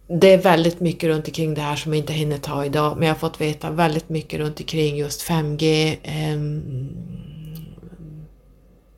[0.09, 3.09] det är väldigt mycket runt omkring det här som jag inte hinner ta idag, men
[3.09, 6.89] jag har fått veta väldigt mycket runt omkring just 5G, ehm,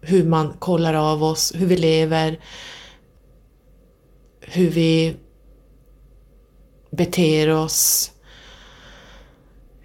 [0.01, 2.41] hur man kollar av oss, hur vi lever,
[4.41, 5.17] hur vi
[6.91, 8.11] beter oss.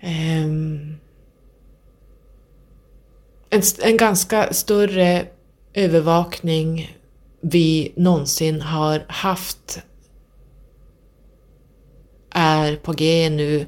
[0.03, 0.97] Um,
[3.49, 5.25] en, en ganska större
[5.73, 6.97] övervakning
[7.41, 9.79] vi någonsin har haft
[12.31, 13.65] är på G nu.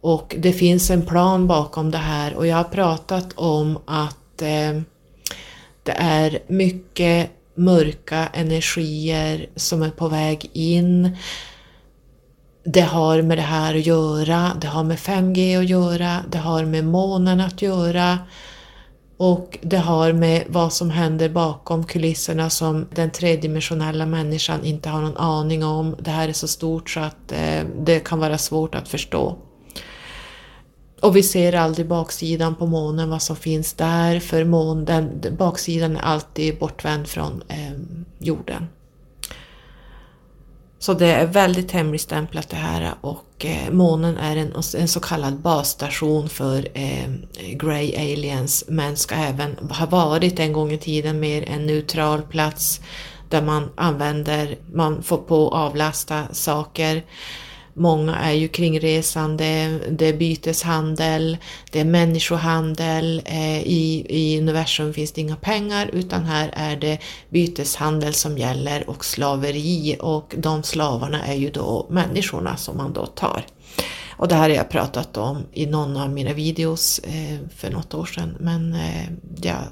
[0.00, 2.34] Och det finns en plan bakom det här.
[2.34, 4.80] Och jag har pratat om att eh,
[5.82, 11.16] det är mycket mörka energier som är på väg in.
[12.64, 16.64] Det har med det här att göra, det har med 5G att göra, det har
[16.64, 18.18] med månen att göra
[19.22, 25.00] och det har med vad som händer bakom kulisserna som den tredimensionella människan inte har
[25.00, 25.96] någon aning om.
[25.98, 29.38] Det här är så stort så att eh, det kan vara svårt att förstå.
[31.00, 35.96] Och vi ser aldrig baksidan på månen, vad som finns där, för mån, den, baksidan
[35.96, 37.72] är alltid bortvänd från eh,
[38.18, 38.66] jorden.
[40.78, 45.40] Så det är väldigt hemligstämplat det här och Eh, månen är en, en, så kallad
[45.40, 47.08] basstation för eh,
[47.52, 48.64] Grey Aliens.
[48.68, 52.80] Men ska även ha varit en gång i tiden mer en neutral plats
[53.28, 57.02] där man använder, man får på avlasta saker.
[57.80, 61.36] Många är ju kringresande, det är byteshandel,
[61.70, 63.22] det är människohandel.
[63.24, 68.90] Eh, I, I universum finns det inga pengar utan här är det byteshandel som gäller
[68.90, 73.46] och slaveri och de slavarna är ju då människorna som man då tar.
[74.16, 77.94] Och det här har jag pratat om i någon av mina videos eh, för något
[77.94, 79.06] år sedan men eh,
[79.42, 79.62] jag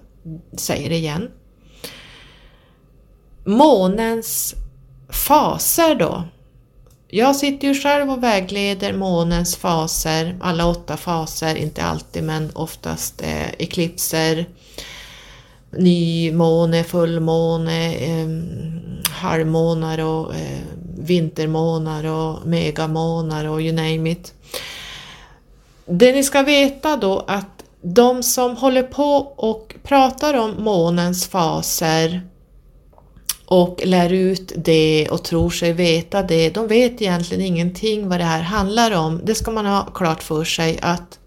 [0.56, 1.30] säger det igen.
[3.44, 4.54] Månens
[5.08, 6.24] faser då
[7.10, 13.22] jag sitter ju själv och vägleder månens faser, alla åtta faser, inte alltid men oftast
[13.22, 14.46] eh, eklipser,
[15.70, 18.28] nymåne, fullmåne, eh,
[19.10, 20.58] halvmånar och eh,
[20.98, 24.34] vintermånar och megamånar och you name it.
[25.86, 32.20] Det ni ska veta då att de som håller på och pratar om månens faser
[33.50, 36.50] och lär ut det och tror sig veta det.
[36.50, 39.20] De vet egentligen ingenting vad det här handlar om.
[39.24, 41.18] Det ska man ha klart för sig att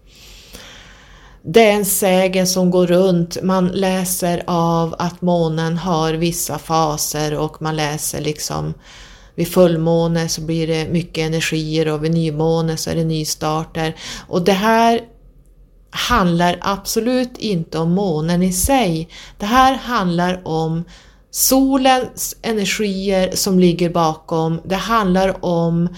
[1.44, 3.42] det är en sägen som går runt.
[3.42, 8.74] Man läser av att månen har vissa faser och man läser liksom
[9.34, 13.96] vid fullmåne så blir det mycket energier och vid nymåne så är det nystarter.
[14.28, 15.00] Och det här
[15.90, 19.08] handlar absolut inte om månen i sig.
[19.38, 20.84] Det här handlar om
[21.32, 24.60] solens energier som ligger bakom.
[24.64, 25.88] Det handlar om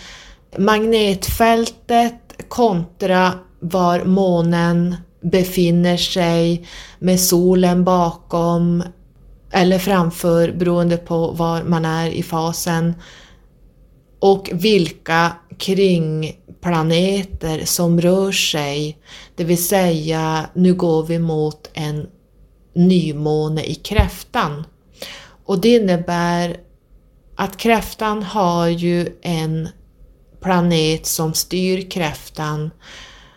[0.59, 2.15] magnetfältet
[2.49, 6.67] kontra var månen befinner sig
[6.99, 8.83] med solen bakom
[9.53, 12.95] eller framför beroende på var man är i fasen
[14.21, 18.99] och vilka kringplaneter som rör sig.
[19.37, 22.07] Det vill säga, nu går vi mot en
[22.75, 24.65] nymåne i kräftan.
[25.45, 26.57] Och det innebär
[27.37, 29.69] att kräftan har ju en
[30.41, 32.71] planet som styr kräftan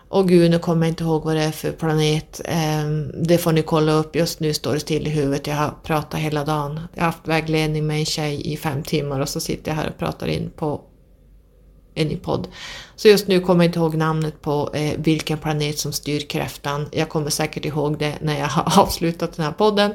[0.09, 2.41] och gud, nu kommer jag inte ihåg vad det är för planet.
[2.45, 4.15] Ehm, det får ni kolla upp.
[4.15, 5.47] Just nu står det still i huvudet.
[5.47, 6.79] Jag har pratat hela dagen.
[6.93, 9.89] Jag har haft vägledning med en tjej i fem timmar och så sitter jag här
[9.89, 10.81] och pratar in på
[11.95, 12.47] en podd.
[12.95, 16.89] Så just nu kommer jag inte ihåg namnet på eh, vilken planet som styr kräftan.
[16.91, 19.91] Jag kommer säkert ihåg det när jag har avslutat den här podden.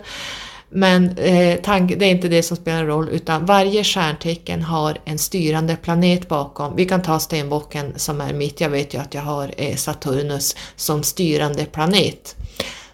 [0.75, 5.19] Men eh, tank, det är inte det som spelar roll utan varje stjärntecken har en
[5.19, 6.77] styrande planet bakom.
[6.77, 10.57] Vi kan ta stenbocken som är mitt, jag vet ju att jag har eh, Saturnus
[10.77, 12.37] som styrande planet.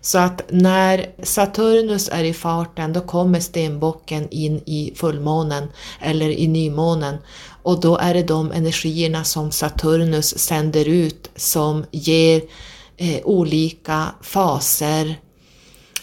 [0.01, 5.68] Så att när Saturnus är i farten då kommer stenbocken in i fullmånen
[6.01, 7.16] eller i nymånen
[7.62, 12.43] och då är det de energierna som Saturnus sänder ut som ger
[12.97, 15.16] eh, olika faser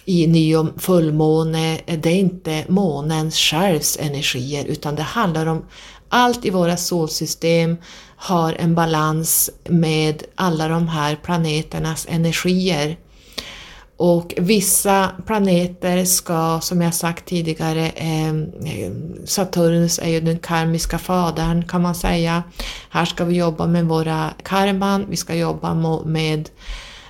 [0.05, 5.65] i ny och fullmåne, det är inte månens självs energier utan det handlar om
[6.09, 7.77] allt i våra solsystem
[8.15, 12.97] har en balans med alla de här planeternas energier.
[13.97, 18.33] Och vissa planeter ska, som jag sagt tidigare, eh,
[19.25, 22.43] Saturnus är ju den karmiska fadern kan man säga.
[22.89, 25.73] Här ska vi jobba med våra karman, vi ska jobba
[26.05, 26.49] med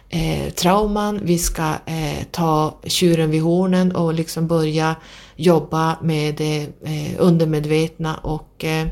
[0.09, 4.95] eh, trauman, vi ska eh, ta tjuren vid hornen och liksom börja
[5.35, 8.87] jobba med det eh, undermedvetna och eh,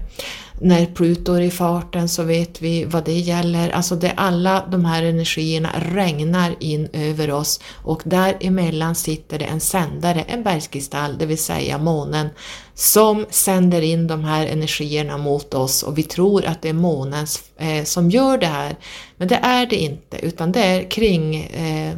[0.63, 3.69] när Pluto är i farten så vet vi vad det gäller.
[3.69, 9.59] Alltså det alla de här energierna regnar in över oss och däremellan sitter det en
[9.59, 12.29] sändare, en bergskristall, det vill säga månen,
[12.73, 17.27] som sänder in de här energierna mot oss och vi tror att det är månen
[17.57, 18.75] eh, som gör det här.
[19.17, 21.95] Men det är det inte utan det är kring, eh,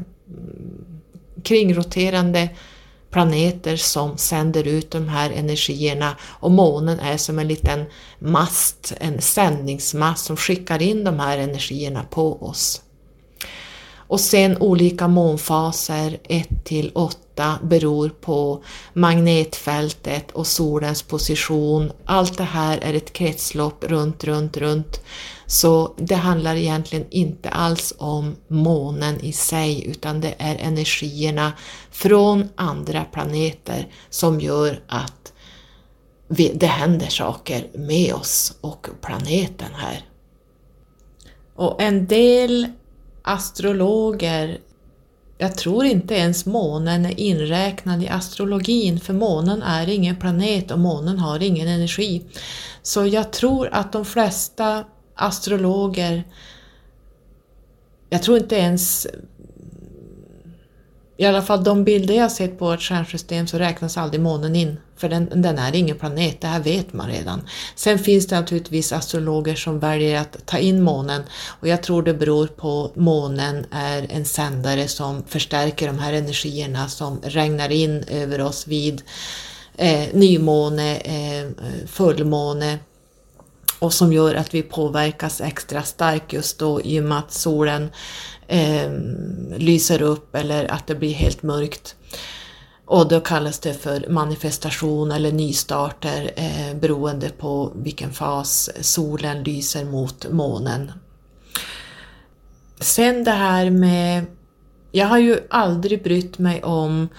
[1.43, 2.49] kringroterande
[3.16, 7.86] planeter som sänder ut de här energierna och månen är som en liten
[8.20, 12.82] mast, en sändningsmast som skickar in de här energierna på oss.
[14.07, 18.63] Och sen olika månfaser 1 till 8 beror på
[18.93, 21.91] magnetfältet och solens position.
[22.05, 25.01] Allt det här är ett kretslopp runt, runt, runt.
[25.48, 31.54] Så det handlar egentligen inte alls om månen i sig utan det är energierna
[31.91, 35.34] från andra planeter som gör att
[36.54, 40.06] det händer saker med oss och planeten här.
[41.56, 42.68] Och en del
[43.22, 44.60] astrologer,
[45.38, 50.80] jag tror inte ens månen är inräknad i astrologin för månen är ingen planet och
[50.80, 52.26] månen har ingen energi.
[52.82, 54.84] Så jag tror att de flesta
[55.16, 56.24] astrologer,
[58.09, 59.07] jag tror inte ens
[61.18, 64.78] i alla fall de bilder jag sett på ett stjärnsystem så räknas aldrig månen in,
[64.97, 67.47] för den, den, är ingen planet, det här vet man redan.
[67.76, 71.24] Sen finns det naturligtvis astrologer som väljer att ta in månen.
[71.59, 76.88] Och jag tror det beror på månen är en sändare som förstärker de här energierna
[76.88, 79.01] som regnar in över oss vid
[79.78, 81.47] eh, nymåne, eh,
[81.88, 82.80] fullmåne
[83.80, 87.90] och som gör att vi påverkas extra starkt just då i och med att solen
[88.48, 88.92] eh,
[89.58, 91.96] lyser upp eller att det blir helt mörkt.
[92.86, 99.86] Och då kallas det för manifestation eller nystarter eh, beroende på vilken fas solen lyser
[99.86, 100.92] mot månen.
[102.80, 104.26] Sen det här med,
[104.92, 107.10] jag har ju aldrig brytt mig om,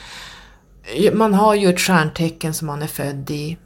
[1.13, 3.59] man har ju ett stjärntecken som man är född i,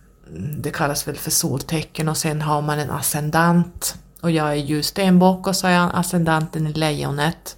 [0.58, 4.82] det kallas väl för soltecken och sen har man en ascendant och jag är ju
[4.82, 7.56] stenbock och så är jag ascendanten i lejonet.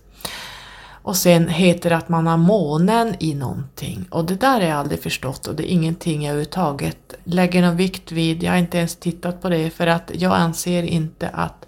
[1.04, 4.78] Och sen heter det att man har månen i någonting och det där har jag
[4.78, 8.42] aldrig förstått och det är ingenting jag överhuvudtaget lägger någon vikt vid.
[8.42, 11.66] Jag har inte ens tittat på det för att jag anser inte att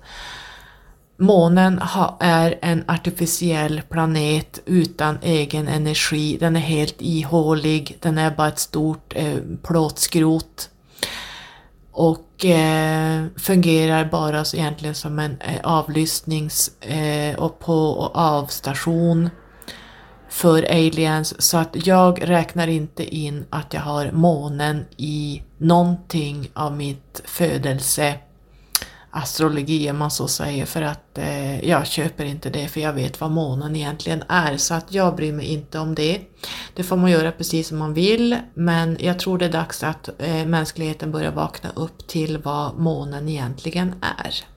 [1.16, 1.80] månen
[2.20, 6.36] är en artificiell planet utan egen energi.
[6.40, 10.70] Den är helt ihålig, den är bara ett stort eh, plåtskrot
[11.94, 19.30] och eh, fungerar bara så egentligen som en eh, avlyssnings eh, och på och avstation
[20.28, 21.42] för aliens.
[21.42, 28.14] Så att jag räknar inte in att jag har månen i någonting av mitt födelse
[29.14, 33.20] astrologi om man så säger för att eh, jag köper inte det för jag vet
[33.20, 36.20] vad månen egentligen är så att jag bryr mig inte om det.
[36.74, 40.08] Det får man göra precis som man vill men jag tror det är dags att
[40.18, 44.53] eh, mänskligheten börjar vakna upp till vad månen egentligen är.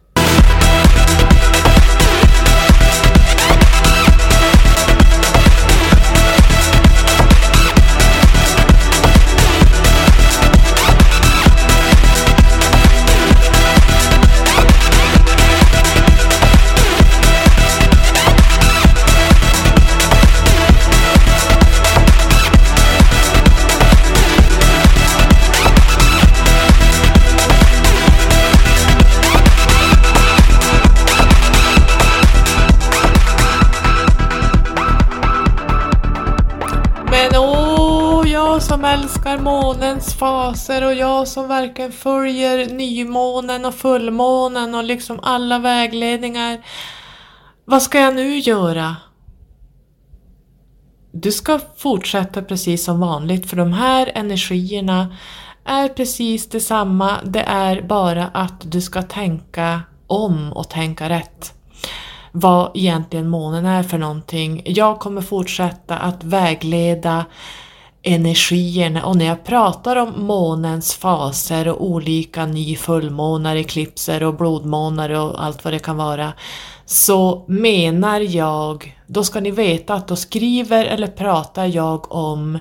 [40.48, 46.58] Faser och jag som verkligen följer nymånen och fullmånen och liksom alla vägledningar.
[47.66, 48.96] Vad ska jag nu göra?
[51.12, 55.16] Du ska fortsätta precis som vanligt för de här energierna
[55.66, 57.18] är precis detsamma.
[57.24, 61.54] Det är bara att du ska tänka om och tänka rätt
[62.32, 64.62] vad egentligen månen är för någonting.
[64.66, 67.26] Jag kommer fortsätta att vägleda
[68.08, 75.10] energierna och när jag pratar om månens faser och olika ny fullmånar, eklipser och blodmånar
[75.10, 76.34] och allt vad det kan vara
[76.86, 82.60] så menar jag, då ska ni veta att då skriver eller pratar jag om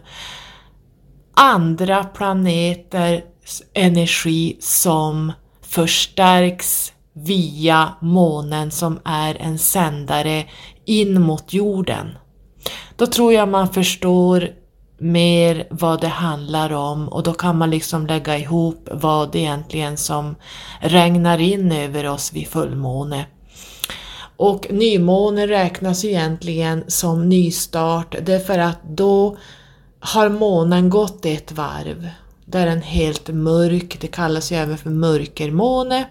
[1.35, 5.33] andra planeters energi som
[5.63, 10.45] förstärks via månen som är en sändare
[10.85, 12.19] in mot jorden.
[12.97, 14.49] Då tror jag man förstår
[14.99, 19.97] mer vad det handlar om och då kan man liksom lägga ihop vad det egentligen
[19.97, 20.35] som
[20.81, 23.27] regnar in över oss vid fullmåne.
[24.37, 29.37] Och nymåne räknas egentligen som nystart därför att då
[30.01, 32.09] har månen gått ett varv.
[32.45, 36.07] Där är den helt mörk, det kallas ju även för mörkermåne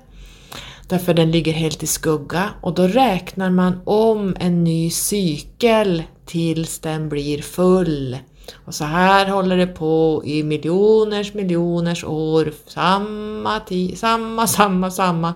[0.88, 6.80] därför den ligger helt i skugga och då räknar man om en ny cykel tills
[6.80, 8.18] den blir full
[8.66, 13.62] och så här håller det på i miljoners miljoners år, samma,
[13.96, 15.34] samma, samma, samma.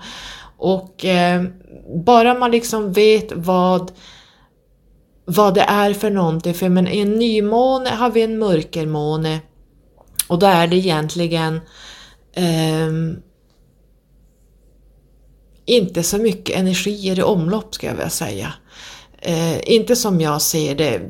[0.57, 1.43] Och eh,
[2.05, 3.91] bara man liksom vet vad,
[5.26, 9.39] vad det är för någonting, för men i en nymåne har vi en mörkermåne
[10.28, 11.62] och då är det egentligen
[12.34, 12.89] eh,
[15.66, 18.53] inte så mycket energier i omlopp ska jag vilja säga.
[19.22, 21.01] Eh, inte som jag ser det.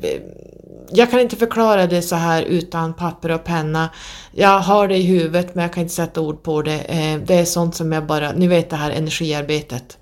[0.92, 3.90] Jag kan inte förklara det så här utan papper och penna.
[4.32, 6.78] Jag har det i huvudet men jag kan inte sätta ord på det.
[6.78, 9.98] Eh, det är sånt som jag bara, ni vet det här energiarbetet.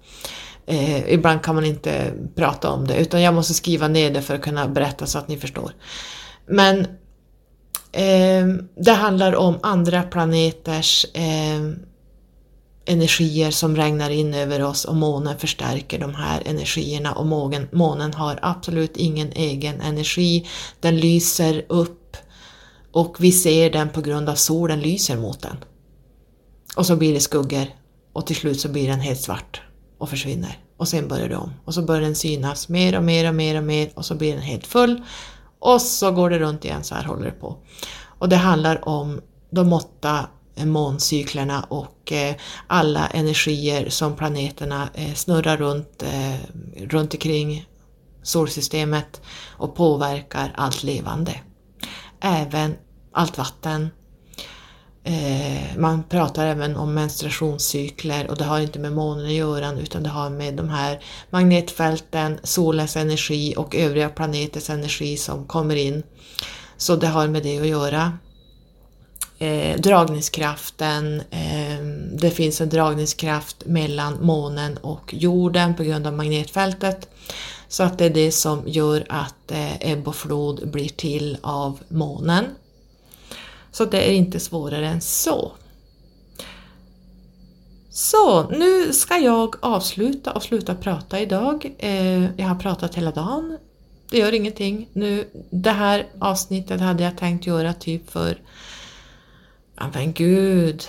[0.67, 4.35] Eh, ibland kan man inte prata om det utan jag måste skriva ner det för
[4.35, 5.73] att kunna berätta så att ni förstår.
[6.47, 6.79] Men
[7.93, 11.88] eh, det handlar om andra planeters eh,
[12.89, 18.15] energier som regnar in över oss och månen förstärker de här energierna och månen, månen
[18.15, 20.49] har absolut ingen egen energi.
[20.81, 22.17] Den lyser upp
[22.93, 25.57] och vi ser den på grund av solen lyser mot den.
[26.77, 27.67] Och så blir det skuggor
[28.13, 29.63] och till slut så blir den helt svart
[29.99, 30.59] och försvinner.
[30.77, 33.57] Och sen börjar det om och så börjar den synas mer och mer och mer
[33.57, 35.03] och mer och så blir den helt full
[35.59, 37.57] och så går det runt igen, så här håller det på.
[38.19, 39.21] Och det handlar om
[39.51, 40.29] de åtta
[40.67, 42.35] måncyklerna och eh,
[42.67, 46.35] alla energier som planeterna eh, snurrar runt, eh,
[46.87, 47.67] runt omkring
[48.23, 51.41] solsystemet och påverkar allt levande.
[52.21, 52.75] Även
[53.13, 53.89] allt vatten.
[55.77, 60.09] Man pratar även om menstruationscykler och det har inte med månen att göra utan det
[60.09, 61.01] har med de här
[61.31, 66.03] magnetfälten, solens energi och övriga planeters energi som kommer in.
[66.77, 68.19] Så det har med det att göra
[69.39, 71.23] eh, dragningskraften.
[71.31, 77.09] Eh, det finns en dragningskraft mellan månen och jorden på grund av magnetfältet.
[77.69, 81.79] Så att det är det som gör att eh, ebb och flod blir till av
[81.89, 82.45] månen.
[83.71, 85.53] Så det är inte svårare än så.
[87.91, 91.75] Så nu ska jag avsluta och sluta prata idag.
[91.79, 93.59] Eh, jag har pratat hela dagen.
[94.11, 94.89] Det gör ingenting.
[94.93, 98.39] Nu, det här avsnittet hade jag tänkt göra typ för
[99.81, 100.89] Ja men gud,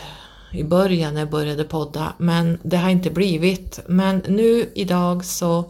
[0.52, 3.80] i början när jag började podda, men det har inte blivit.
[3.88, 5.66] Men nu idag så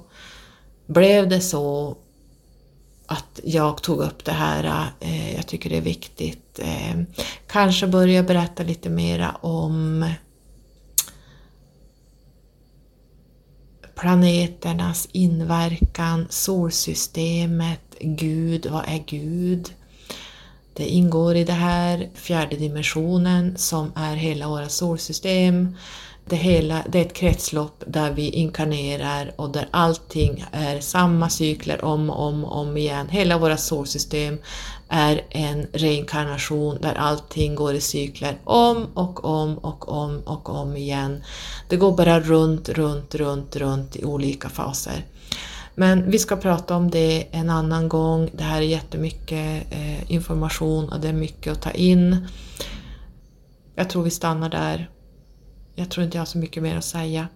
[0.85, 1.97] blev det så
[3.05, 4.91] att jag tog upp det här.
[4.99, 6.59] Eh, jag tycker det är viktigt.
[6.59, 7.01] Eh,
[7.47, 10.05] kanske börja berätta lite mera om
[13.95, 19.73] planeternas inverkan, solsystemet, Gud, vad är Gud?
[20.79, 25.75] Det ingår i det här fjärde dimensionen som är hela våra solsystem.
[26.25, 31.85] Det, hela, det är ett kretslopp där vi inkarnerar och där allting är samma cykler
[31.85, 33.09] om och om, om igen.
[33.09, 34.37] Hela våra solsystem
[34.89, 40.77] är en reinkarnation där allting går i cykler om och om och om och om
[40.77, 41.23] igen.
[41.69, 45.05] Det går bara runt, runt, runt, runt i olika faser.
[45.79, 48.29] Men vi ska prata om det en annan gång.
[48.33, 52.27] Det här är jättemycket eh, information och det är mycket att ta in.
[53.75, 54.89] Jag tror vi stannar där.
[55.75, 57.27] Jag tror inte jag har så mycket mer att säga.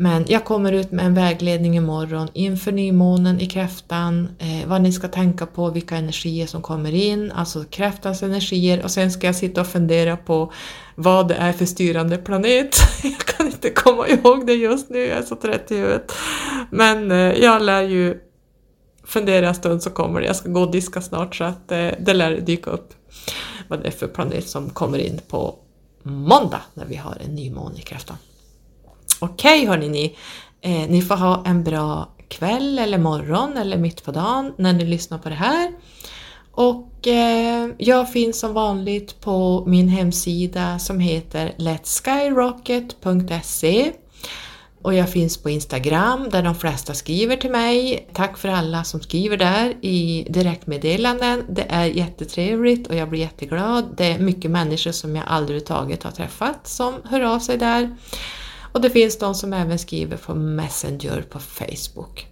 [0.00, 4.92] Men jag kommer ut med en vägledning imorgon inför nymånen i kräftan, eh, vad ni
[4.92, 9.36] ska tänka på, vilka energier som kommer in, alltså kräftans energier och sen ska jag
[9.36, 10.52] sitta och fundera på
[10.94, 12.76] vad det är för styrande planet.
[13.02, 16.12] Jag kan inte komma ihåg det just nu, jag är så trött i huvudet.
[16.70, 18.20] Men eh, jag lär ju
[19.04, 20.26] fundera en stund så kommer det.
[20.26, 22.94] Jag ska gå och diska snart så att eh, det lär dyka upp
[23.68, 25.54] vad det är för planet som kommer in på
[26.02, 28.16] måndag när vi har en nymåne i kräftan.
[29.18, 30.16] Okej okay, hörni ni,
[30.60, 34.84] eh, ni får ha en bra kväll eller morgon eller mitt på dagen när ni
[34.84, 35.72] lyssnar på det här.
[36.50, 43.92] Och eh, jag finns som vanligt på min hemsida som heter letskyrocket.se
[44.82, 48.08] och jag finns på Instagram där de flesta skriver till mig.
[48.12, 51.44] Tack för alla som skriver där i direktmeddelanden.
[51.48, 53.94] Det är jättetrevligt och jag blir jätteglad.
[53.96, 57.96] Det är mycket människor som jag aldrig taget har träffat som hör av sig där.
[58.78, 62.26] Och det finns de som även skriver på Messenger på Facebook.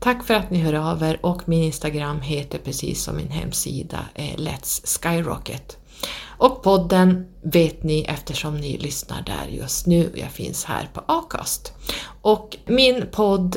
[0.00, 3.98] Tack för att ni hör av er och min Instagram heter precis som min hemsida
[4.14, 5.78] eh, Let's Skyrocket.
[6.38, 10.12] Och podden vet ni eftersom ni lyssnar där just nu.
[10.14, 11.72] Jag finns här på Acast.
[12.22, 13.56] Och min podd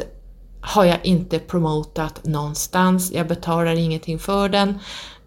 [0.62, 3.12] har jag inte promotat någonstans.
[3.12, 4.80] Jag betalar ingenting för den.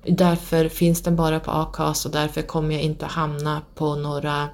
[0.07, 4.49] Därför finns den bara på Acast och därför kommer jag inte hamna på några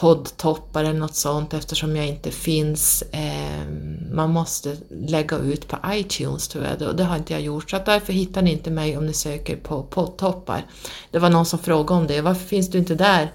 [0.00, 3.66] poddtoppar eller något sånt eftersom jag inte finns eh,
[4.12, 7.70] man måste lägga ut på iTunes tror jag, och det har inte jag gjort.
[7.70, 10.66] Så att därför hittar ni inte mig om ni söker på poddtoppar.
[11.10, 13.32] Det var någon som frågade om det, varför finns du inte där?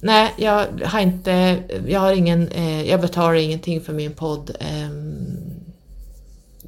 [0.00, 4.50] Nej, jag har inte, jag har ingen, eh, jag betalar ingenting för min podd.
[4.60, 4.90] Eh,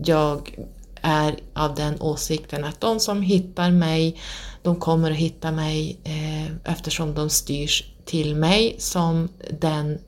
[0.05, 0.59] jag
[1.03, 4.21] är av den åsikten att de som hittar mig,
[4.63, 9.29] de kommer att hitta mig eh, eftersom de styrs till mig som
[9.61, 9.99] den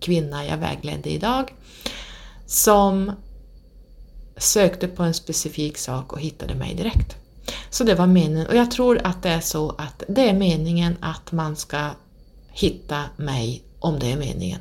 [0.00, 1.54] kvinna jag vägledde idag
[2.46, 3.12] som
[4.36, 7.16] sökte på en specifik sak och hittade mig direkt.
[7.70, 10.96] Så det var meningen och jag tror att det är så att det är meningen
[11.00, 11.90] att man ska
[12.50, 14.60] hitta mig om det är meningen.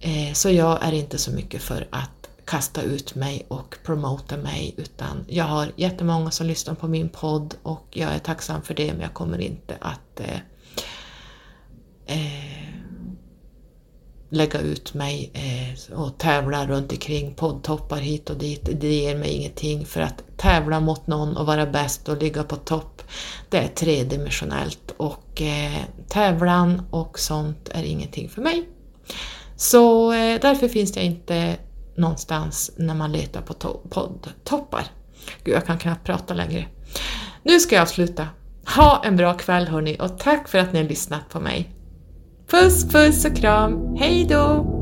[0.00, 2.10] Eh, så jag är inte så mycket för att
[2.44, 7.54] kasta ut mig och promota mig utan jag har jättemånga som lyssnar på min podd
[7.62, 10.38] och jag är tacksam för det men jag kommer inte att eh,
[12.06, 12.64] eh,
[14.34, 18.68] lägga ut mig eh, och tävla runt omkring poddtoppar hit och dit.
[18.80, 22.56] Det ger mig ingenting för att tävla mot någon och vara bäst och ligga på
[22.56, 23.02] topp,
[23.48, 28.68] det är tredimensionellt och eh, tävlan och sånt är ingenting för mig.
[29.56, 31.56] Så eh, därför finns jag inte
[31.96, 34.84] någonstans när man letar på to poddtoppar.
[35.44, 36.66] Gud, jag kan knappt prata längre.
[37.42, 38.28] Nu ska jag avsluta
[38.76, 41.73] Ha en bra kväll hörni och tack för att ni har lyssnat på mig.
[42.50, 44.74] Puss puss och kram, hej då!